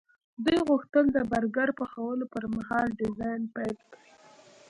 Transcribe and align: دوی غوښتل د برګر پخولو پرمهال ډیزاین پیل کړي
دوی 0.45 0.59
غوښتل 0.69 1.05
د 1.11 1.17
برګر 1.31 1.69
پخولو 1.79 2.25
پرمهال 2.33 2.87
ډیزاین 3.01 3.41
پیل 3.55 3.75
کړي 3.87 3.99